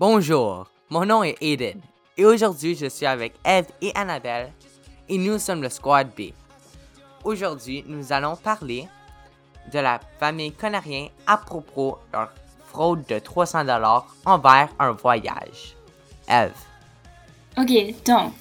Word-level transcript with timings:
Bonjour, 0.00 0.66
mon 0.90 1.06
nom 1.06 1.22
est 1.22 1.36
Aiden 1.40 1.80
et 2.16 2.24
aujourd'hui 2.24 2.74
je 2.74 2.86
suis 2.86 3.06
avec 3.06 3.34
Eve 3.44 3.68
et 3.80 3.92
Annabelle 3.94 4.52
et 5.08 5.16
nous 5.16 5.38
sommes 5.38 5.62
le 5.62 5.68
Squad 5.68 6.08
B. 6.18 6.32
Aujourd'hui, 7.22 7.84
nous 7.86 8.12
allons 8.12 8.34
parler 8.34 8.88
de 9.72 9.78
la 9.78 10.00
famille 10.18 10.50
Conarien 10.50 11.06
à 11.28 11.36
propos 11.36 11.98
de 12.12 12.18
leur 12.18 12.32
fraude 12.66 13.06
de 13.06 13.20
300 13.20 13.66
dollars 13.66 14.08
envers 14.26 14.68
un 14.80 14.90
voyage. 14.90 15.76
Eve. 16.28 16.58
Ok, 17.56 17.70
donc, 18.04 18.34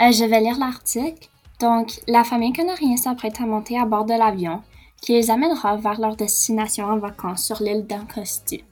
euh, 0.00 0.10
je 0.10 0.28
vais 0.28 0.40
lire 0.40 0.58
l'article. 0.58 1.28
Donc, 1.60 2.00
la 2.08 2.24
famille 2.24 2.52
Conarien 2.52 2.96
s'apprête 2.96 3.40
à 3.40 3.46
monter 3.46 3.78
à 3.78 3.84
bord 3.84 4.06
de 4.06 4.14
l'avion 4.14 4.60
qui 5.00 5.12
les 5.12 5.30
amènera 5.30 5.76
vers 5.76 6.00
leur 6.00 6.16
destination 6.16 6.86
en 6.86 6.98
vacances 6.98 7.44
sur 7.44 7.62
l'île 7.62 7.86
d'Ancosti. 7.86 8.64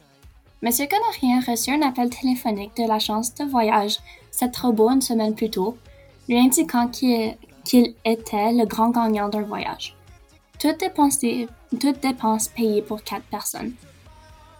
Monsieur 0.65 0.87
Conarien 0.87 1.43
a 1.43 1.51
reçu 1.51 1.73
un 1.73 1.83
appel 1.83 2.09
téléphonique 2.09 2.75
de 2.79 2.89
l'agence 2.89 3.35
de 3.35 3.45
voyage 3.45 3.99
Cette 4.31 4.57
Robot 4.57 4.93
une 4.93 5.03
semaine 5.03 5.35
plus 5.35 5.51
tôt, 5.51 5.77
lui 6.27 6.39
indiquant 6.39 6.89
qu'il 6.89 7.37
était 8.03 8.51
le 8.51 8.65
grand 8.65 8.89
gagnant 8.89 9.29
d'un 9.29 9.43
voyage. 9.43 9.95
Toutes 10.59 10.81
dépenses, 10.81 11.19
toutes 11.79 12.01
dépenses 12.01 12.49
payées 12.49 12.81
pour 12.81 13.03
quatre 13.03 13.27
personnes. 13.27 13.75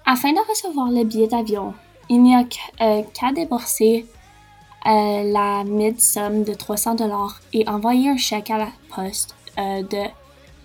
Afin 0.05 0.33
de 0.35 0.47
recevoir 0.47 0.91
le 0.91 1.05
billet 1.05 1.27
d'avion, 1.27 1.73
il 2.11 2.23
n'y 2.23 2.37
a 2.37 2.45
euh, 2.83 3.03
qu'à 3.15 3.33
débourser 3.33 4.05
euh, 4.85 5.33
la 5.33 5.65
mid-somme 5.65 6.45
de 6.45 6.53
300 6.53 6.97
dollars 6.97 7.41
et 7.55 7.67
envoyer 7.67 8.11
un 8.11 8.19
chèque 8.19 8.51
à 8.51 8.59
la 8.59 8.69
poste 8.95 9.35
euh, 9.57 9.83
de 9.83 10.03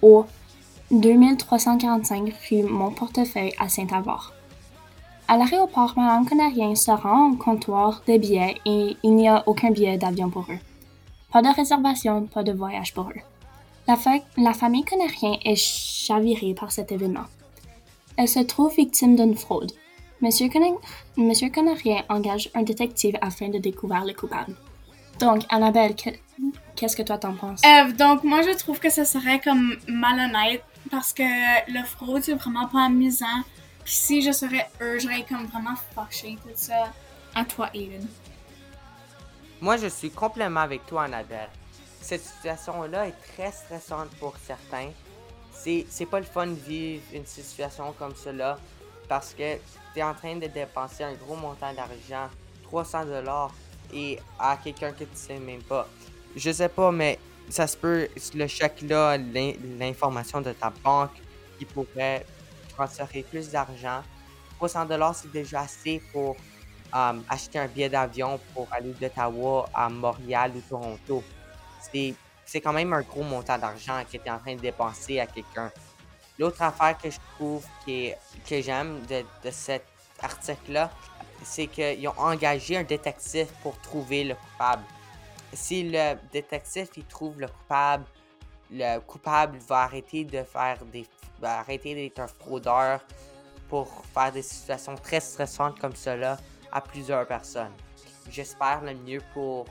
au 0.02 0.26
2345 0.92 2.34
rue 2.50 2.64
Mon-Portefeuille 2.64 3.54
à 3.58 3.70
Saint-Avoire. 3.70 4.34
À 5.32 5.38
l'aéroport, 5.38 5.94
Madame 5.96 6.26
Conarien 6.26 6.74
se 6.74 6.90
rend 6.90 7.30
au 7.30 7.36
comptoir 7.36 8.02
des 8.08 8.18
billets 8.18 8.56
et 8.66 8.98
il 9.04 9.16
n'y 9.16 9.30
a 9.30 9.44
aucun 9.46 9.70
billet 9.70 9.96
d'avion 9.96 10.32
pour 10.32 10.42
eux. 10.50 10.58
Pas 11.32 11.44
de 11.44 11.56
réservation, 11.56 12.24
pas 12.26 12.42
de 12.42 12.52
voyage 12.52 12.96
pour 12.96 13.12
eux. 13.12 13.22
La, 13.88 14.54
famille 14.54 14.84
Conarien 14.86 15.38
est 15.46 15.56
chavirée 15.56 16.56
par 16.56 16.72
cet 16.72 16.92
événement. 16.92 17.26
Elle 18.18 18.28
se 18.28 18.40
trouve 18.40 18.74
victime 18.74 19.16
d'une 19.16 19.36
fraude. 19.36 19.72
Monsieur, 20.20 20.50
Monsieur 21.16 21.50
Conarien 21.52 22.02
engage 22.10 22.50
un 22.56 22.64
détective 22.64 23.16
afin 23.22 23.50
de 23.50 23.60
découvrir 23.60 24.06
le 24.06 24.16
coupable. 24.16 24.56
Donc, 25.20 25.44
Annabelle, 25.50 25.94
qu'est-ce 26.76 26.98
que 26.98 27.04
toi 27.04 27.20
t'en 27.20 27.34
penses? 27.34 27.62
Eve, 27.64 27.96
donc 27.96 28.24
moi 28.24 28.42
je 28.42 28.58
trouve 28.58 28.80
que 28.80 28.90
ce 28.90 29.04
serait 29.04 29.40
comme 29.40 29.76
malhonnête 29.88 30.64
parce 30.90 31.14
que 31.14 31.22
le 31.72 31.84
fraude 31.84 32.24
c'est 32.24 32.34
vraiment 32.34 32.66
pas 32.66 32.86
amusant. 32.86 33.44
Si 33.92 34.22
je 34.22 34.32
serais 34.32 34.70
eux, 34.82 35.00
j'aurais 35.00 35.26
comme 35.28 35.48
vraiment 35.48 35.76
fâché 35.96 36.38
tout 36.44 36.52
ça. 36.54 36.94
À 37.34 37.44
toi, 37.44 37.72
Aiden. 37.74 38.08
Moi, 39.60 39.78
je 39.78 39.88
suis 39.88 40.12
complètement 40.12 40.60
avec 40.60 40.86
toi, 40.86 41.06
Annabelle. 41.06 41.50
Cette 42.00 42.22
situation-là 42.22 43.08
est 43.08 43.16
très 43.34 43.52
stressante 43.52 44.10
pour 44.20 44.36
certains. 44.46 44.92
C'est 45.52 46.06
pas 46.06 46.20
le 46.20 46.26
fun 46.26 46.48
de 46.48 46.54
vivre 46.54 47.04
une 47.14 47.26
situation 47.26 47.92
comme 47.98 48.16
cela 48.16 48.60
parce 49.08 49.34
que 49.34 49.56
tu 49.94 50.00
es 50.00 50.04
en 50.04 50.14
train 50.14 50.36
de 50.36 50.46
dépenser 50.46 51.04
un 51.04 51.14
gros 51.14 51.36
montant 51.36 51.74
d'argent, 51.74 52.30
300 52.66 53.06
dollars, 53.06 53.52
et 53.92 54.20
à 54.38 54.56
quelqu'un 54.64 54.92
que 54.92 55.04
tu 55.04 55.16
sais 55.16 55.40
même 55.40 55.64
pas. 55.64 55.88
Je 56.36 56.52
sais 56.52 56.70
pas, 56.70 56.92
mais 56.92 57.18
ça 57.50 57.66
se 57.66 57.76
peut, 57.76 58.08
le 58.36 58.48
chèque-là, 58.48 59.18
l'information 59.18 60.42
de 60.42 60.52
ta 60.54 60.72
banque 60.84 61.18
qui 61.58 61.66
pourrait 61.66 62.24
transférer 62.88 63.24
plus 63.24 63.50
d'argent. 63.50 64.02
300 64.58 64.86
dollars, 64.86 65.16
c'est 65.16 65.32
déjà 65.32 65.62
assez 65.62 66.02
pour 66.12 66.36
um, 66.94 67.24
acheter 67.30 67.60
un 67.60 67.68
billet 67.68 67.90
d'avion 67.90 68.40
pour 68.54 68.68
aller 68.72 68.94
d'Ottawa 68.94 69.70
à 69.74 69.90
Montréal 69.90 70.52
ou 70.56 70.62
Toronto. 70.62 71.24
C'est 72.46 72.62
quand 72.62 72.74
même 72.74 72.94
un 72.94 73.02
gros 73.02 73.24
montant 73.24 73.58
d'argent 73.58 74.02
que 74.12 74.18
tu 74.18 74.26
es 74.26 74.32
en 74.32 74.40
train 74.40 74.56
de 74.56 74.62
dépenser 74.62 75.20
à 75.20 75.28
quelqu'un. 75.28 75.72
L'autre 76.38 76.62
affaire 76.62 76.98
que 76.98 77.10
je 77.10 77.20
trouve 77.36 77.66
que 77.86 78.62
j'aime 78.62 79.02
de, 79.08 79.24
de 79.44 79.52
cet 79.52 79.86
article-là, 80.22 80.90
c'est 81.44 81.68
qu'ils 81.68 82.08
ont 82.08 82.20
engagé 82.20 82.78
un 82.78 82.84
détective 82.84 83.48
pour 83.62 83.80
trouver 83.80 84.24
le 84.24 84.36
coupable. 84.36 84.84
Si 85.54 85.90
le 85.90 86.16
détective 86.32 86.90
il 86.96 87.06
trouve 87.06 87.40
le 87.40 87.48
coupable, 87.48 88.06
le 88.72 89.00
coupable 89.00 89.58
va 89.60 89.84
arrêter 89.84 90.24
de 90.24 90.44
faire 90.44 90.84
des 90.86 91.06
va 91.40 91.60
arrêter 91.60 91.96
d'être 91.96 92.20
un 92.20 92.28
fraudeur 92.28 93.02
pour 93.70 93.88
faire 94.14 94.32
des 94.32 94.42
situations 94.42 94.96
très 94.96 95.20
stressantes 95.20 95.80
comme 95.80 95.96
cela 95.96 96.38
à 96.72 96.82
plusieurs 96.82 97.26
personnes. 97.28 97.74
J'espère 98.30 98.82
le 98.84 98.94
mieux 98.94 99.22
pour, 99.34 99.66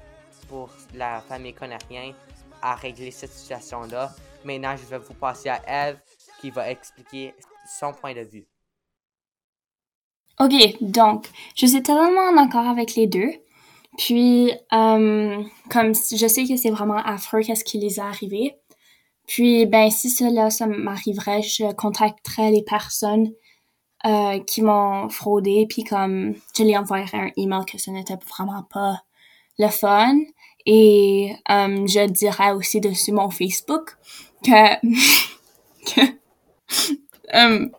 pour 0.48 0.70
la 0.94 1.20
famille 1.20 1.52
Conarien 1.52 2.14
à 2.62 2.74
régler 2.74 3.10
cette 3.10 3.32
situation-là. 3.32 4.10
Maintenant, 4.44 4.76
je 4.76 4.84
vais 4.86 4.98
vous 4.98 5.14
passer 5.14 5.48
à 5.48 5.90
Eve 5.90 5.98
qui 6.40 6.50
va 6.50 6.70
expliquer 6.70 7.34
son 7.78 7.92
point 7.92 8.14
de 8.14 8.20
vue. 8.20 8.46
Ok, 10.40 10.52
donc, 10.80 11.28
je 11.56 11.66
suis 11.66 11.82
totalement 11.82 12.28
en 12.32 12.36
accord 12.36 12.66
avec 12.66 12.94
les 12.94 13.08
deux. 13.08 13.32
Puis, 13.96 14.52
euh, 14.72 15.42
comme 15.70 15.94
je 15.94 16.28
sais 16.28 16.44
que 16.44 16.56
c'est 16.56 16.70
vraiment 16.70 16.98
affreux 16.98 17.40
qu'est-ce 17.40 17.64
qui 17.64 17.78
les 17.78 17.98
est 17.98 18.02
arrivé. 18.02 18.56
Puis, 19.28 19.66
ben, 19.66 19.90
si 19.90 20.08
cela, 20.08 20.48
ça 20.48 20.66
m'arriverait, 20.66 21.42
je 21.42 21.70
contacterais 21.74 22.50
les 22.50 22.62
personnes 22.62 23.30
euh, 24.06 24.40
qui 24.40 24.62
m'ont 24.62 25.10
fraudé, 25.10 25.66
puis 25.68 25.84
comme 25.84 26.34
je 26.56 26.62
les 26.62 26.76
envoyerais 26.76 27.18
un 27.18 27.30
email 27.36 27.64
que 27.66 27.76
ce 27.76 27.90
n'était 27.90 28.16
vraiment 28.26 28.62
pas 28.62 29.02
le 29.58 29.68
fun. 29.68 30.16
Et 30.64 31.34
euh, 31.50 31.86
je 31.86 32.06
dirais 32.06 32.52
aussi 32.52 32.80
dessus 32.80 33.12
mon 33.12 33.28
Facebook 33.28 33.96
que... 34.42 34.80
que 35.94 36.00
um, 37.34 37.70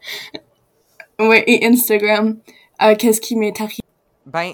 ouais, 1.27 1.43
et 1.47 1.65
Instagram, 1.65 2.39
euh, 2.83 2.95
qu'est-ce 2.95 3.21
qui 3.21 3.35
m'est 3.35 3.59
arrivé. 3.59 3.81
Ben, 4.27 4.53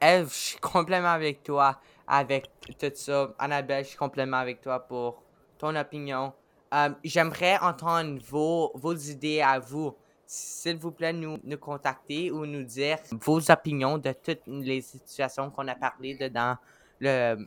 Eve, 0.00 0.28
je 0.30 0.38
suis 0.50 0.58
complètement 0.58 1.08
avec 1.08 1.42
toi 1.42 1.80
avec 2.06 2.46
tout 2.78 2.92
ça. 2.94 3.34
Annabelle, 3.36 3.82
je 3.82 3.90
suis 3.90 3.98
complètement 3.98 4.36
avec 4.36 4.60
toi 4.60 4.78
pour 4.78 5.25
ton 5.58 5.74
opinion. 5.76 6.32
Euh, 6.74 6.90
j'aimerais 7.04 7.58
entendre 7.58 8.20
vos, 8.28 8.72
vos 8.74 8.94
idées 8.94 9.40
à 9.40 9.58
vous. 9.58 9.94
S'il 10.26 10.76
vous 10.76 10.90
plaît, 10.90 11.12
nous, 11.12 11.38
nous 11.44 11.58
contacter 11.58 12.30
ou 12.30 12.44
nous 12.46 12.64
dire 12.64 12.98
vos 13.12 13.50
opinions 13.50 13.98
de 13.98 14.12
toutes 14.12 14.46
les 14.46 14.80
situations 14.80 15.50
qu'on 15.50 15.68
a 15.68 15.76
parlé 15.76 16.16
de 16.16 16.28
dans 16.28 16.56
le, 16.98 17.46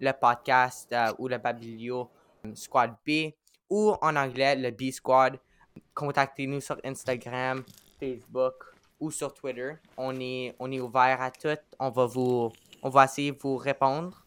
le 0.00 0.12
podcast 0.12 0.92
euh, 0.92 1.12
ou 1.18 1.28
le 1.28 1.38
Babilio 1.38 2.10
Squad 2.54 2.94
B 3.06 3.32
ou 3.70 3.94
en 4.02 4.16
anglais 4.16 4.56
le 4.56 4.70
B 4.70 4.90
Squad. 4.90 5.38
Contactez-nous 5.94 6.60
sur 6.60 6.76
Instagram, 6.84 7.64
Facebook 7.98 8.54
ou 9.00 9.10
sur 9.10 9.32
Twitter. 9.32 9.72
On 9.96 10.14
est, 10.20 10.54
on 10.58 10.70
est 10.70 10.80
ouvert 10.80 11.22
à 11.22 11.30
tout. 11.30 11.56
On 11.78 11.88
va 11.88 12.04
vous 12.04 12.52
on 12.82 12.90
va 12.90 13.04
essayer 13.04 13.32
de 13.32 13.38
vous 13.40 13.56
répondre. 13.56 14.26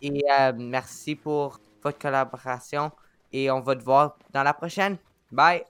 Et 0.00 0.24
euh, 0.30 0.52
merci 0.56 1.14
pour 1.14 1.60
votre 1.82 1.98
collaboration. 1.98 2.90
Et 3.32 3.50
on 3.50 3.60
va 3.60 3.76
te 3.76 3.84
voir 3.84 4.16
dans 4.32 4.42
la 4.42 4.54
prochaine. 4.54 4.96
Bye! 5.30 5.64